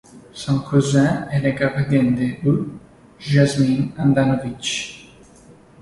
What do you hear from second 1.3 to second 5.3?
le gardien de but Jasmin Handanovič.